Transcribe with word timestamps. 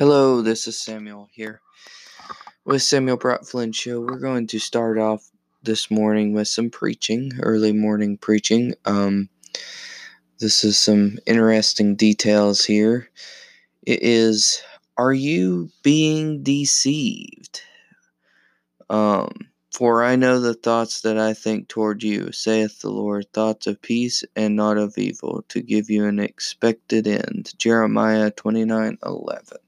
Hello, 0.00 0.40
this 0.40 0.66
is 0.66 0.80
Samuel 0.80 1.28
here 1.30 1.60
with 2.64 2.80
Samuel 2.80 3.18
Brought 3.18 3.46
Flynn 3.46 3.70
Show. 3.70 4.00
We're 4.00 4.18
going 4.18 4.46
to 4.46 4.58
start 4.58 4.96
off 4.96 5.28
this 5.62 5.90
morning 5.90 6.32
with 6.32 6.48
some 6.48 6.70
preaching, 6.70 7.32
early 7.42 7.72
morning 7.72 8.16
preaching. 8.16 8.72
Um, 8.86 9.28
this 10.38 10.64
is 10.64 10.78
some 10.78 11.18
interesting 11.26 11.96
details 11.96 12.64
here. 12.64 13.10
It 13.82 13.98
is, 14.02 14.62
are 14.96 15.12
you 15.12 15.68
being 15.82 16.42
deceived? 16.42 17.60
Um, 18.88 19.50
for 19.70 20.02
I 20.02 20.16
know 20.16 20.40
the 20.40 20.54
thoughts 20.54 21.02
that 21.02 21.18
I 21.18 21.34
think 21.34 21.68
toward 21.68 22.02
you, 22.02 22.32
saith 22.32 22.80
the 22.80 22.88
Lord, 22.88 23.30
thoughts 23.34 23.66
of 23.66 23.82
peace 23.82 24.24
and 24.34 24.56
not 24.56 24.78
of 24.78 24.96
evil, 24.96 25.44
to 25.48 25.60
give 25.60 25.90
you 25.90 26.06
an 26.06 26.20
expected 26.20 27.06
end. 27.06 27.52
Jeremiah 27.58 28.30
twenty 28.30 28.64
nine 28.64 28.96
eleven. 29.04 29.58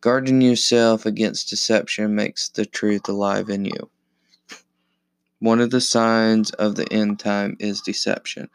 Guarding 0.00 0.40
yourself 0.40 1.06
against 1.06 1.50
deception 1.50 2.14
makes 2.14 2.48
the 2.48 2.64
truth 2.64 3.08
alive 3.08 3.48
in 3.48 3.64
you. 3.64 3.90
One 5.40 5.60
of 5.60 5.70
the 5.70 5.80
signs 5.80 6.50
of 6.52 6.76
the 6.76 6.90
end 6.92 7.18
time 7.18 7.56
is 7.58 7.80
deception. 7.80 8.48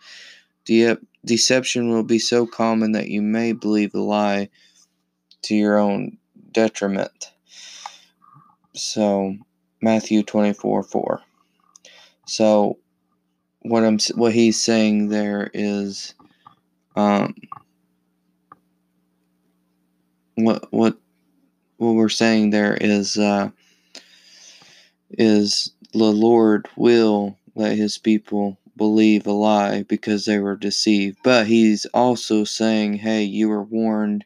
De- 0.65 0.97
deception 1.25 1.89
will 1.89 2.03
be 2.03 2.19
so 2.19 2.45
common 2.45 2.93
that 2.93 3.09
you 3.09 3.21
may 3.21 3.51
believe 3.51 3.93
a 3.93 3.99
lie 3.99 4.49
to 5.43 5.55
your 5.55 5.77
own 5.77 6.17
detriment. 6.51 7.31
So, 8.73 9.35
Matthew 9.81 10.23
24 10.23 10.83
4. 10.83 11.21
So, 12.25 12.79
what 13.61 13.83
I'm 13.83 13.99
what 14.15 14.33
he's 14.33 14.61
saying 14.61 15.09
there 15.09 15.49
is, 15.53 16.15
um, 16.95 17.35
what 20.35 20.71
what 20.71 20.97
what 21.83 21.95
we're 21.95 22.09
saying 22.09 22.49
there 22.49 22.75
is 22.79 23.17
uh, 23.17 23.49
is 25.11 25.71
the 25.91 26.03
Lord 26.03 26.67
will 26.75 27.37
let 27.55 27.77
His 27.77 27.97
people 27.97 28.57
believe 28.75 29.27
a 29.27 29.31
lie 29.31 29.83
because 29.83 30.25
they 30.25 30.39
were 30.39 30.55
deceived, 30.55 31.17
but 31.23 31.47
He's 31.47 31.85
also 31.87 32.43
saying, 32.43 32.95
"Hey, 32.95 33.23
you 33.23 33.49
were 33.49 33.63
warned." 33.63 34.25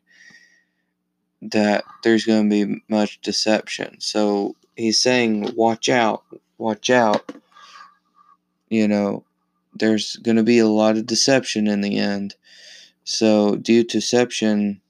that 1.41 1.83
there's 2.03 2.25
going 2.25 2.50
to 2.50 2.66
be 2.66 2.81
much 2.89 3.22
deception. 3.22 4.00
So 4.00 4.55
he's 4.75 5.02
saying, 5.02 5.53
watch 5.55 5.89
out, 5.89 6.23
watch 6.58 6.89
out. 6.89 7.31
You 8.69 8.88
know, 8.88 9.23
there's 9.73 10.16
going 10.17 10.38
to 10.38 10.44
be 10.44 10.59
a 10.59 10.67
lot 10.67 10.97
of 10.97 11.05
deception 11.05 11.67
in 11.67 11.81
the 11.81 11.97
end. 11.97 12.35
So, 13.03 13.55
due 13.55 13.83
to 13.83 14.00
deception, 14.00 14.81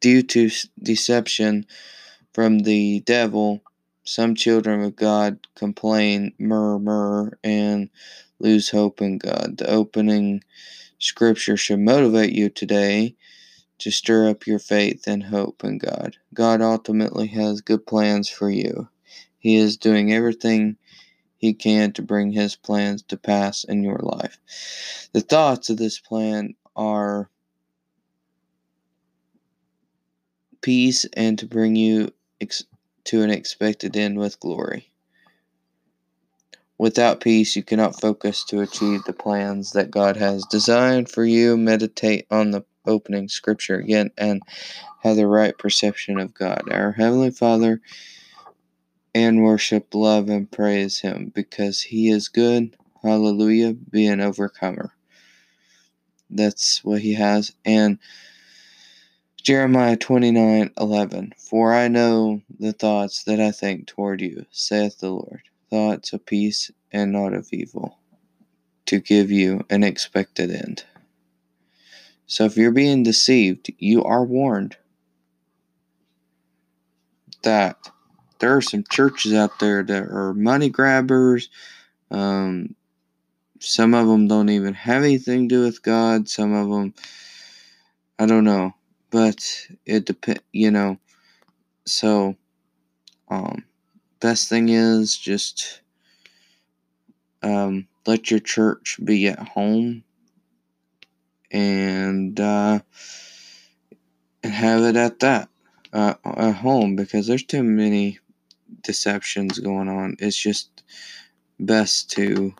due 0.00 0.22
to 0.22 0.50
deception 0.82 1.66
from 2.32 2.60
the 2.60 3.00
devil, 3.00 3.62
some 4.04 4.34
children 4.34 4.82
of 4.82 4.96
God 4.96 5.38
complain, 5.54 6.32
murmur, 6.38 7.38
and 7.42 7.90
lose 8.38 8.70
hope 8.70 9.00
in 9.00 9.18
God. 9.18 9.56
The 9.58 9.70
opening 9.70 10.42
scripture 10.98 11.56
should 11.56 11.80
motivate 11.80 12.32
you 12.32 12.48
today 12.48 13.16
to 13.78 13.90
stir 13.90 14.28
up 14.28 14.46
your 14.46 14.58
faith 14.58 15.06
and 15.06 15.24
hope 15.24 15.64
in 15.64 15.78
God. 15.78 16.16
God 16.32 16.62
ultimately 16.62 17.28
has 17.28 17.60
good 17.60 17.86
plans 17.86 18.28
for 18.28 18.50
you. 18.50 18.88
He 19.38 19.56
is 19.56 19.76
doing 19.76 20.12
everything 20.12 20.76
he 21.36 21.52
can 21.52 21.92
to 21.92 22.02
bring 22.02 22.32
his 22.32 22.56
plans 22.56 23.02
to 23.04 23.16
pass 23.16 23.64
in 23.64 23.82
your 23.82 23.98
life. 23.98 24.38
The 25.12 25.20
thoughts 25.20 25.70
of 25.70 25.76
this 25.76 25.98
plan 25.98 26.54
are 26.74 27.30
peace 30.66 31.06
and 31.12 31.38
to 31.38 31.46
bring 31.46 31.76
you 31.76 32.12
ex- 32.40 32.64
to 33.04 33.22
an 33.22 33.30
expected 33.30 33.96
end 33.96 34.18
with 34.18 34.40
glory. 34.40 34.90
Without 36.76 37.20
peace, 37.20 37.54
you 37.54 37.62
cannot 37.62 38.00
focus 38.00 38.42
to 38.42 38.60
achieve 38.62 39.04
the 39.04 39.12
plans 39.12 39.70
that 39.70 39.92
God 39.92 40.16
has 40.16 40.44
designed 40.46 41.08
for 41.08 41.24
you. 41.24 41.56
Meditate 41.56 42.26
on 42.32 42.50
the 42.50 42.64
opening 42.84 43.28
scripture 43.28 43.76
again 43.76 44.10
and 44.18 44.42
have 45.04 45.14
the 45.14 45.28
right 45.28 45.56
perception 45.56 46.18
of 46.18 46.34
God. 46.34 46.64
Our 46.68 46.90
Heavenly 46.90 47.30
Father, 47.30 47.80
and 49.14 49.44
worship, 49.44 49.94
love, 49.94 50.28
and 50.28 50.50
praise 50.50 50.98
Him 50.98 51.30
because 51.32 51.80
He 51.80 52.10
is 52.10 52.26
good. 52.26 52.76
Hallelujah. 53.04 53.72
Be 53.72 54.08
an 54.08 54.20
overcomer. 54.20 54.90
That's 56.28 56.82
what 56.82 57.02
He 57.02 57.14
has. 57.14 57.52
And 57.64 58.00
Jeremiah 59.46 59.96
29:11 59.96 61.32
For 61.38 61.72
I 61.72 61.86
know 61.86 62.42
the 62.58 62.72
thoughts 62.72 63.22
that 63.22 63.38
I 63.38 63.52
think 63.52 63.86
toward 63.86 64.20
you, 64.20 64.44
saith 64.50 64.98
the 64.98 65.10
Lord, 65.10 65.42
thoughts 65.70 66.12
of 66.12 66.26
peace 66.26 66.72
and 66.90 67.12
not 67.12 67.32
of 67.32 67.46
evil, 67.52 67.96
to 68.86 68.98
give 68.98 69.30
you 69.30 69.64
an 69.70 69.84
expected 69.84 70.50
end. 70.50 70.82
So 72.26 72.44
if 72.44 72.56
you're 72.56 72.72
being 72.72 73.04
deceived, 73.04 73.72
you 73.78 74.02
are 74.02 74.24
warned 74.24 74.76
that 77.44 77.78
there 78.40 78.56
are 78.56 78.60
some 78.60 78.82
churches 78.90 79.32
out 79.32 79.60
there 79.60 79.84
that 79.84 80.02
are 80.02 80.34
money 80.34 80.70
grabbers. 80.70 81.50
Um, 82.10 82.74
some 83.60 83.94
of 83.94 84.08
them 84.08 84.26
don't 84.26 84.48
even 84.48 84.74
have 84.74 85.04
anything 85.04 85.48
to 85.48 85.54
do 85.54 85.62
with 85.62 85.84
God. 85.84 86.28
Some 86.28 86.52
of 86.52 86.68
them, 86.68 86.94
I 88.18 88.26
don't 88.26 88.42
know, 88.42 88.74
but 89.16 89.68
it 89.86 90.04
depends, 90.04 90.42
you 90.52 90.70
know. 90.70 90.98
So, 91.86 92.36
um, 93.30 93.64
best 94.20 94.50
thing 94.50 94.68
is 94.68 95.16
just 95.16 95.80
um, 97.42 97.88
let 98.06 98.30
your 98.30 98.40
church 98.40 99.00
be 99.02 99.26
at 99.28 99.38
home 99.38 100.04
and 101.50 102.38
uh, 102.38 102.80
and 104.42 104.52
have 104.52 104.82
it 104.82 104.96
at 104.96 105.20
that 105.20 105.48
uh, 105.94 106.12
at 106.26 106.56
home 106.56 106.94
because 106.94 107.26
there's 107.26 107.42
too 107.42 107.62
many 107.62 108.18
deceptions 108.82 109.58
going 109.60 109.88
on. 109.88 110.16
It's 110.18 110.36
just 110.36 110.82
best 111.58 112.10
to 112.10 112.54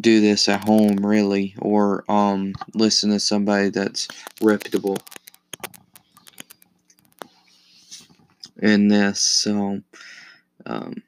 do 0.00 0.20
this 0.20 0.48
at 0.48 0.64
home 0.64 0.96
really 0.96 1.54
or 1.60 2.04
um 2.10 2.52
listen 2.74 3.10
to 3.10 3.20
somebody 3.20 3.68
that's 3.70 4.08
reputable 4.42 4.98
in 8.60 8.88
this 8.88 9.20
so 9.20 9.80
um 10.66 11.02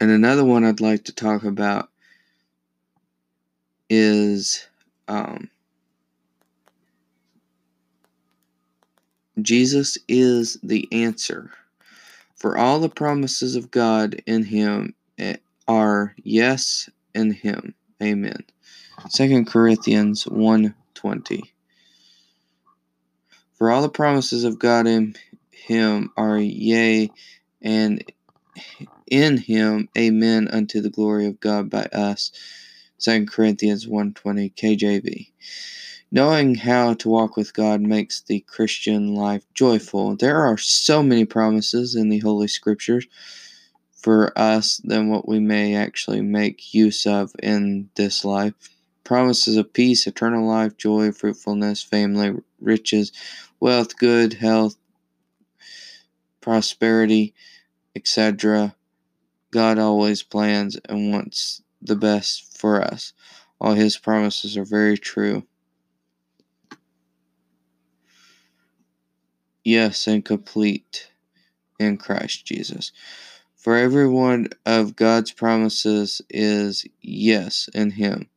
and 0.00 0.10
another 0.10 0.44
one 0.44 0.64
I'd 0.64 0.80
like 0.80 1.04
to 1.04 1.14
talk 1.14 1.44
about 1.44 1.88
is 3.88 4.66
um, 5.08 5.48
Jesus 9.40 9.98
is 10.08 10.58
the 10.62 10.88
answer. 10.92 11.50
For 12.36 12.58
all 12.58 12.80
the 12.80 12.90
promises 12.90 13.56
of 13.56 13.70
God 13.70 14.16
in 14.26 14.44
Him 14.44 14.94
eh, 15.18 15.36
are 15.66 16.14
yes 16.22 16.88
in 17.14 17.32
Him. 17.32 17.74
Amen. 18.02 18.44
2 19.12 19.44
Corinthians 19.44 20.24
1.20 20.24 21.42
For 23.54 23.70
all 23.70 23.82
the 23.82 23.88
promises 23.88 24.44
of 24.44 24.58
God 24.58 24.86
in 24.86 25.14
Him 25.50 26.10
are 26.16 26.38
yea, 26.38 27.10
and 27.62 28.04
in 29.10 29.36
Him, 29.38 29.88
amen, 29.96 30.48
unto 30.48 30.80
the 30.80 30.90
glory 30.90 31.26
of 31.26 31.40
God 31.40 31.70
by 31.70 31.84
us. 31.84 32.32
2 32.98 33.26
Corinthians 33.26 33.86
1:20 33.86 34.54
KJV. 34.54 35.30
Knowing 36.10 36.54
how 36.54 36.94
to 36.94 37.08
walk 37.08 37.36
with 37.36 37.52
God 37.52 37.80
makes 37.80 38.20
the 38.20 38.40
Christian 38.40 39.14
life 39.14 39.44
joyful. 39.52 40.16
There 40.16 40.40
are 40.40 40.56
so 40.56 41.02
many 41.02 41.24
promises 41.24 41.94
in 41.96 42.08
the 42.08 42.20
Holy 42.20 42.46
Scriptures 42.46 43.06
for 44.04 44.38
us 44.38 44.82
than 44.84 45.08
what 45.08 45.26
we 45.26 45.40
may 45.40 45.74
actually 45.74 46.20
make 46.20 46.74
use 46.74 47.06
of 47.06 47.32
in 47.42 47.88
this 47.94 48.22
life. 48.22 48.52
Promises 49.02 49.56
of 49.56 49.72
peace, 49.72 50.06
eternal 50.06 50.46
life, 50.46 50.76
joy, 50.76 51.10
fruitfulness, 51.10 51.82
family, 51.82 52.34
riches, 52.60 53.12
wealth, 53.60 53.96
good 53.96 54.34
health, 54.34 54.76
prosperity, 56.42 57.32
etc. 57.96 58.76
God 59.50 59.78
always 59.78 60.22
plans 60.22 60.78
and 60.86 61.10
wants 61.10 61.62
the 61.80 61.96
best 61.96 62.58
for 62.58 62.82
us. 62.82 63.14
All 63.58 63.72
his 63.72 63.96
promises 63.96 64.58
are 64.58 64.66
very 64.66 64.98
true. 64.98 65.44
Yes, 69.64 70.06
and 70.06 70.22
complete 70.22 71.08
in 71.78 71.96
Christ 71.96 72.44
Jesus. 72.44 72.92
For 73.64 73.78
every 73.78 74.06
one 74.06 74.50
of 74.66 74.94
God's 74.94 75.32
promises 75.32 76.20
is 76.28 76.84
yes 77.00 77.66
in 77.72 77.92
him. 77.92 78.28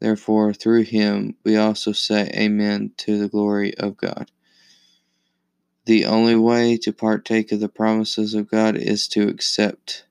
Therefore, 0.00 0.52
through 0.52 0.82
him 0.82 1.36
we 1.44 1.56
also 1.56 1.92
say 1.92 2.28
Amen 2.34 2.90
to 2.96 3.16
the 3.16 3.28
glory 3.28 3.78
of 3.78 3.96
God. 3.96 4.32
The 5.86 6.04
only 6.06 6.34
way 6.34 6.76
to 6.78 6.92
partake 6.92 7.52
of 7.52 7.60
the 7.60 7.68
promises 7.68 8.34
of 8.34 8.50
God 8.50 8.76
is 8.76 9.06
to 9.08 9.28
accept 9.28 10.06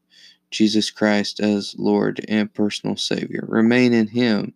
Jesus 0.50 0.92
Christ 0.92 1.42
as 1.42 1.76
Lord 1.78 2.24
and 2.30 2.54
personal 2.54 2.96
Savior. 2.96 3.44
Remain 3.46 3.92
in 3.92 4.08
Him 4.08 4.54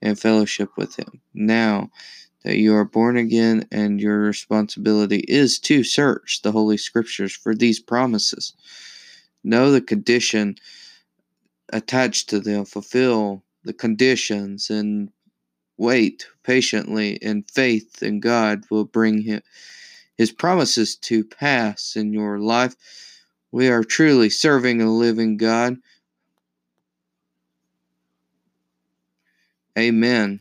and 0.00 0.20
fellowship 0.20 0.70
with 0.76 0.94
Him. 0.94 1.20
Now 1.34 1.90
that 2.44 2.58
you 2.58 2.76
are 2.76 2.84
born 2.84 3.16
again, 3.16 3.66
and 3.72 4.00
your 4.00 4.20
responsibility 4.20 5.24
is 5.26 5.58
to 5.58 5.82
search 5.82 6.42
the 6.42 6.52
Holy 6.52 6.76
Scriptures 6.76 7.34
for 7.34 7.56
these 7.56 7.80
promises. 7.80 8.52
Know 9.48 9.70
the 9.70 9.80
condition 9.80 10.56
attached 11.72 12.28
to 12.28 12.38
them, 12.38 12.66
fulfill 12.66 13.42
the 13.64 13.72
conditions, 13.72 14.68
and 14.68 15.10
wait 15.78 16.26
patiently 16.42 17.12
in 17.12 17.44
faith, 17.44 18.02
and 18.02 18.20
God 18.20 18.64
will 18.70 18.84
bring 18.84 19.22
him, 19.22 19.40
His 20.18 20.30
promises 20.30 20.96
to 20.96 21.24
pass 21.24 21.96
in 21.96 22.12
your 22.12 22.38
life. 22.38 22.76
We 23.50 23.68
are 23.68 23.84
truly 23.84 24.28
serving 24.28 24.82
a 24.82 24.92
living 24.92 25.38
God. 25.38 25.78
Amen. 29.78 30.40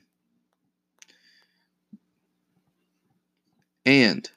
And 3.86 4.30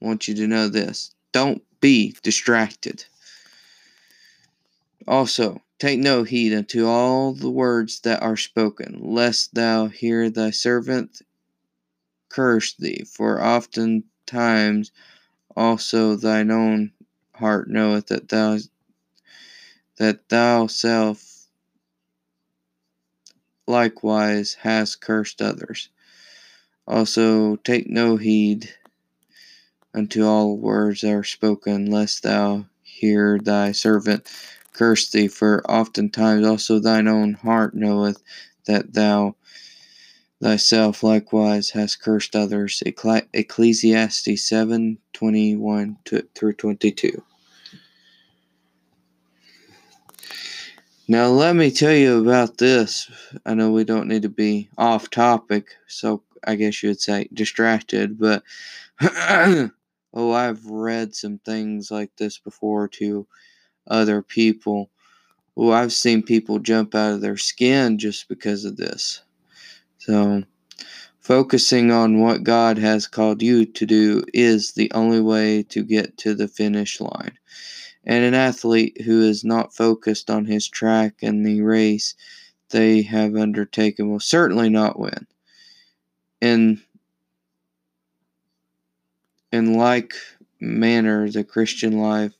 I 0.00 0.06
want 0.06 0.28
you 0.28 0.34
to 0.36 0.46
know 0.46 0.68
this 0.68 1.14
don't 1.32 1.62
be 1.82 2.16
distracted. 2.22 3.04
Also, 5.06 5.62
take 5.78 6.00
no 6.00 6.24
heed 6.24 6.52
unto 6.52 6.86
all 6.86 7.32
the 7.32 7.50
words 7.50 8.00
that 8.00 8.22
are 8.22 8.36
spoken, 8.36 8.98
lest 9.00 9.54
thou 9.54 9.86
hear 9.86 10.28
thy 10.28 10.50
servant 10.50 11.22
curse 12.28 12.74
thee, 12.74 13.04
for 13.06 13.42
oftentimes 13.42 14.90
also 15.56 16.16
thine 16.16 16.50
own 16.50 16.92
heart 17.36 17.68
knoweth 17.70 18.06
that 18.06 18.28
thou 18.28 18.58
that 19.96 20.28
thou 20.28 20.66
self 20.66 21.46
likewise 23.66 24.54
hast 24.60 25.00
cursed 25.00 25.40
others. 25.40 25.88
Also 26.86 27.56
take 27.56 27.88
no 27.88 28.16
heed 28.16 28.74
unto 29.94 30.24
all 30.24 30.56
words 30.56 31.00
that 31.00 31.12
are 31.12 31.24
spoken, 31.24 31.90
lest 31.90 32.22
thou 32.22 32.66
hear 32.82 33.38
thy 33.38 33.72
servant 33.72 34.28
curse 34.76 35.10
thee, 35.10 35.28
for 35.28 35.68
oftentimes 35.70 36.46
also 36.46 36.78
thine 36.78 37.08
own 37.08 37.34
heart 37.34 37.74
knoweth 37.74 38.22
that 38.66 38.92
thou 38.92 39.34
thyself 40.42 41.02
likewise 41.02 41.70
hast 41.70 42.02
cursed 42.02 42.36
others. 42.36 42.82
Ecclesiastes 42.84 44.44
7 44.44 44.98
21 45.12 45.98
through 46.34 46.52
22. 46.52 47.22
Now, 51.08 51.28
let 51.28 51.54
me 51.54 51.70
tell 51.70 51.94
you 51.94 52.20
about 52.20 52.58
this. 52.58 53.08
I 53.46 53.54
know 53.54 53.70
we 53.70 53.84
don't 53.84 54.08
need 54.08 54.22
to 54.22 54.28
be 54.28 54.68
off 54.76 55.08
topic, 55.08 55.68
so 55.86 56.22
I 56.44 56.56
guess 56.56 56.82
you 56.82 56.90
would 56.90 57.00
say 57.00 57.28
distracted, 57.32 58.18
but 58.18 58.42
oh, 59.00 59.70
I've 60.14 60.66
read 60.66 61.14
some 61.14 61.38
things 61.38 61.92
like 61.92 62.10
this 62.16 62.38
before 62.38 62.88
to 62.88 63.26
other 63.86 64.22
people. 64.22 64.90
Well, 65.54 65.72
I've 65.72 65.92
seen 65.92 66.22
people 66.22 66.58
jump 66.58 66.94
out 66.94 67.14
of 67.14 67.20
their 67.20 67.36
skin 67.36 67.98
just 67.98 68.28
because 68.28 68.64
of 68.64 68.76
this. 68.76 69.22
So, 69.98 70.42
focusing 71.20 71.90
on 71.90 72.20
what 72.20 72.44
God 72.44 72.78
has 72.78 73.06
called 73.06 73.42
you 73.42 73.64
to 73.64 73.86
do 73.86 74.22
is 74.32 74.72
the 74.72 74.92
only 74.92 75.20
way 75.20 75.62
to 75.64 75.82
get 75.82 76.16
to 76.18 76.34
the 76.34 76.48
finish 76.48 77.00
line. 77.00 77.38
And 78.04 78.24
an 78.24 78.34
athlete 78.34 79.00
who 79.02 79.22
is 79.22 79.44
not 79.44 79.74
focused 79.74 80.30
on 80.30 80.44
his 80.44 80.68
track 80.68 81.16
and 81.22 81.44
the 81.44 81.62
race 81.62 82.14
they 82.70 83.02
have 83.02 83.34
undertaken 83.36 84.10
will 84.10 84.20
certainly 84.20 84.68
not 84.68 84.98
win. 84.98 85.26
In 86.40 86.82
in 89.52 89.74
like 89.74 90.14
manner, 90.60 91.30
the 91.30 91.44
Christian 91.44 91.98
life 91.98 92.32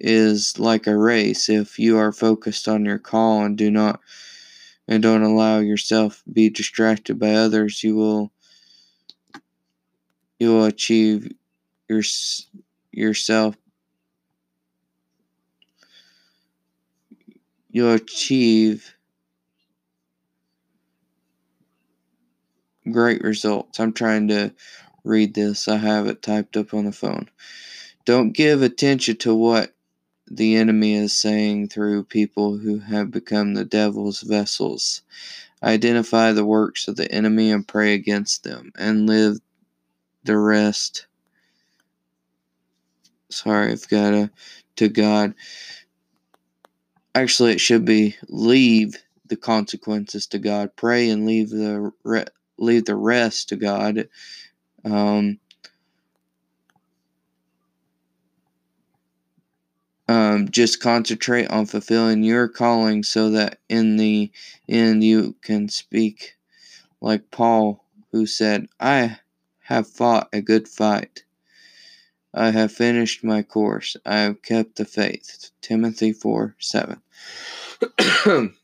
is 0.00 0.58
like 0.58 0.86
a 0.86 0.96
race. 0.96 1.48
If 1.48 1.78
you 1.78 1.98
are 1.98 2.12
focused 2.12 2.68
on 2.68 2.84
your 2.84 2.98
call 2.98 3.44
and 3.44 3.56
do 3.56 3.70
not 3.70 4.00
and 4.88 5.02
don't 5.02 5.22
allow 5.22 5.58
yourself 5.58 6.22
be 6.32 6.48
distracted 6.48 7.18
by 7.18 7.34
others, 7.34 7.82
you 7.82 7.96
will 7.96 8.32
you 10.38 10.52
will 10.52 10.64
achieve 10.64 11.32
your 11.88 12.02
yourself 12.92 13.56
you'll 17.76 17.92
achieve 17.92 18.94
great 22.90 23.20
results. 23.20 23.78
I'm 23.78 23.92
trying 23.92 24.28
to 24.28 24.54
read 25.04 25.34
this. 25.34 25.68
I 25.68 25.76
have 25.76 26.06
it 26.06 26.22
typed 26.22 26.56
up 26.56 26.72
on 26.72 26.86
the 26.86 26.92
phone. 26.92 27.28
Don't 28.06 28.32
give 28.32 28.62
attention 28.62 29.18
to 29.18 29.34
what 29.34 29.75
the 30.30 30.56
enemy 30.56 30.94
is 30.94 31.16
saying 31.16 31.68
through 31.68 32.04
people 32.04 32.58
who 32.58 32.78
have 32.80 33.10
become 33.10 33.54
the 33.54 33.64
devil's 33.64 34.22
vessels. 34.22 35.02
Identify 35.62 36.32
the 36.32 36.44
works 36.44 36.88
of 36.88 36.96
the 36.96 37.10
enemy 37.10 37.50
and 37.50 37.66
pray 37.66 37.94
against 37.94 38.44
them 38.44 38.72
and 38.76 39.06
live 39.06 39.38
the 40.24 40.36
rest. 40.36 41.06
Sorry, 43.30 43.72
I've 43.72 43.88
got 43.88 44.10
to, 44.10 44.30
to 44.76 44.88
God. 44.88 45.34
Actually, 47.14 47.52
it 47.52 47.60
should 47.60 47.84
be 47.84 48.16
leave 48.28 48.96
the 49.26 49.36
consequences 49.36 50.26
to 50.28 50.38
God. 50.38 50.76
Pray 50.76 51.08
and 51.10 51.26
leave 51.26 51.50
the 51.50 51.92
re- 52.04 52.26
leave 52.58 52.84
the 52.84 52.96
rest 52.96 53.48
to 53.48 53.56
God. 53.56 54.08
Um, 54.84 55.38
um, 60.08 60.48
just 60.50 60.80
concentrate 60.80 61.50
on 61.50 61.66
fulfilling 61.66 62.22
your 62.22 62.48
calling 62.48 63.02
so 63.02 63.30
that 63.30 63.58
in 63.68 63.96
the 63.96 64.30
end 64.68 65.02
you 65.02 65.34
can 65.42 65.68
speak 65.68 66.36
like 67.00 67.30
Paul, 67.30 67.84
who 68.12 68.26
said, 68.26 68.68
I 68.80 69.18
have 69.64 69.88
fought 69.88 70.28
a 70.32 70.40
good 70.40 70.68
fight. 70.68 71.24
I 72.32 72.50
have 72.50 72.72
finished 72.72 73.24
my 73.24 73.42
course. 73.42 73.96
I 74.04 74.18
have 74.18 74.42
kept 74.42 74.76
the 74.76 74.84
faith. 74.84 75.50
Timothy 75.60 76.12
4 76.12 76.54
7. 76.58 77.00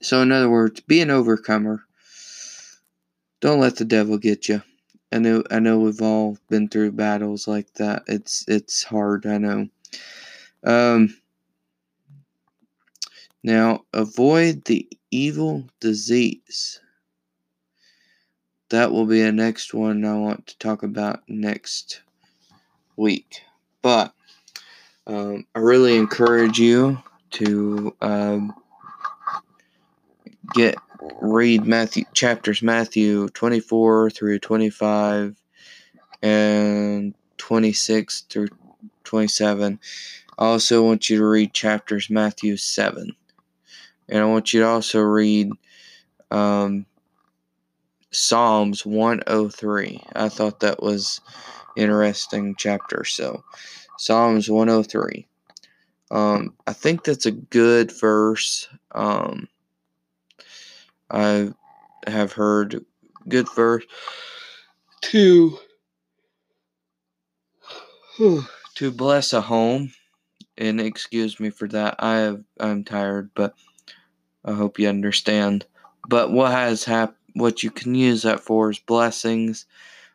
so, 0.00 0.22
in 0.22 0.32
other 0.32 0.50
words, 0.50 0.80
be 0.80 1.00
an 1.00 1.10
overcomer. 1.10 1.84
Don't 3.40 3.60
let 3.60 3.76
the 3.76 3.84
devil 3.84 4.18
get 4.18 4.48
you. 4.48 4.62
I 5.12 5.18
know, 5.18 5.42
I 5.50 5.58
know 5.60 5.78
we've 5.78 6.02
all 6.02 6.36
been 6.50 6.68
through 6.68 6.92
battles 6.92 7.48
like 7.48 7.72
that. 7.74 8.02
It's 8.06 8.44
it's 8.48 8.82
hard, 8.82 9.24
I 9.26 9.38
know. 9.38 9.68
Um, 10.64 11.16
now, 13.42 13.84
avoid 13.92 14.64
the 14.64 14.88
evil 15.10 15.64
disease. 15.80 16.80
That 18.70 18.92
will 18.92 19.06
be 19.06 19.22
a 19.22 19.32
next 19.32 19.72
one 19.72 20.04
I 20.04 20.14
want 20.14 20.46
to 20.48 20.58
talk 20.58 20.82
about 20.82 21.22
next 21.28 22.02
week. 22.96 23.42
But 23.80 24.12
um, 25.06 25.46
I 25.54 25.60
really 25.60 25.96
encourage 25.96 26.58
you 26.58 27.02
to 27.30 27.96
um, 28.00 28.54
get 30.54 30.76
read 31.20 31.64
Matthew 31.64 32.04
chapters 32.12 32.62
Matthew 32.62 33.28
24 33.28 34.10
through 34.10 34.38
25 34.40 35.36
and 36.22 37.14
26 37.38 38.22
through 38.22 38.48
27 39.04 39.78
I 40.38 40.46
also 40.46 40.84
want 40.84 41.10
you 41.10 41.18
to 41.18 41.26
read 41.26 41.52
chapters 41.52 42.08
Matthew 42.08 42.56
7. 42.56 43.10
And 44.08 44.18
I 44.18 44.24
want 44.24 44.54
you 44.54 44.60
to 44.60 44.68
also 44.68 45.00
read 45.00 45.50
um, 46.30 46.86
Psalms 48.12 48.86
103. 48.86 50.00
I 50.14 50.28
thought 50.28 50.60
that 50.60 50.80
was 50.80 51.20
interesting 51.76 52.54
chapter. 52.56 53.04
So, 53.04 53.42
Psalms 53.98 54.48
103. 54.48 55.26
Um, 56.12 56.54
I 56.66 56.72
think 56.72 57.02
that's 57.02 57.26
a 57.26 57.32
good 57.32 57.90
verse. 57.92 58.68
Um, 58.92 59.48
I 61.10 61.52
have 62.06 62.32
heard 62.32 62.84
good 63.28 63.48
verse 63.54 63.84
to 65.02 65.58
to 68.74 68.90
bless 68.92 69.32
a 69.32 69.40
home 69.40 69.92
and 70.58 70.80
excuse 70.80 71.40
me 71.40 71.50
for 71.50 71.68
that. 71.68 71.96
I 72.00 72.16
have 72.18 72.44
I'm 72.60 72.84
tired, 72.84 73.30
but 73.34 73.54
I 74.44 74.52
hope 74.52 74.78
you 74.78 74.88
understand. 74.88 75.66
but 76.08 76.32
what 76.32 76.52
has 76.52 76.84
hap- 76.84 77.16
what 77.34 77.62
you 77.62 77.70
can 77.70 77.94
use 77.94 78.22
that 78.22 78.40
for 78.40 78.70
is 78.70 78.78
blessings 78.80 79.66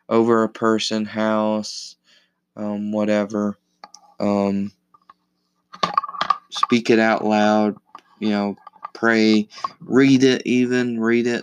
over 0.08 0.42
a 0.44 0.48
person, 0.48 1.04
house, 1.06 1.96
um, 2.56 2.92
whatever. 2.92 3.58
Um, 4.20 4.72
speak 6.50 6.90
it 6.90 6.98
out 6.98 7.24
loud, 7.24 7.76
you 8.20 8.30
know, 8.30 8.56
pray, 8.94 9.48
read 9.80 10.24
it, 10.24 10.42
even 10.46 11.00
read 11.00 11.26
it. 11.26 11.42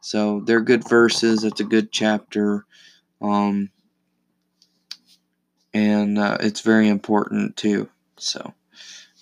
So 0.00 0.40
they're 0.40 0.60
good 0.60 0.88
verses. 0.88 1.44
It's 1.44 1.60
a 1.60 1.64
good 1.64 1.92
chapter. 1.92 2.64
Um, 3.20 3.70
and 5.74 6.18
uh, 6.18 6.38
it's 6.40 6.60
very 6.62 6.88
important 6.88 7.56
too. 7.56 7.88
So, 8.18 8.54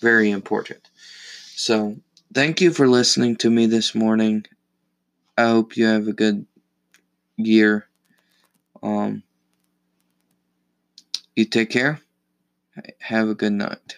very 0.01 0.31
important. 0.31 0.81
So, 1.55 1.97
thank 2.33 2.61
you 2.61 2.71
for 2.71 2.87
listening 2.87 3.37
to 3.37 3.49
me 3.49 3.65
this 3.67 3.95
morning. 3.95 4.45
I 5.37 5.45
hope 5.49 5.77
you 5.77 5.85
have 5.85 6.07
a 6.07 6.13
good 6.13 6.45
year. 7.37 7.87
Um, 8.83 9.23
you 11.35 11.45
take 11.45 11.69
care. 11.69 11.99
Have 12.99 13.29
a 13.29 13.35
good 13.35 13.53
night. 13.53 13.97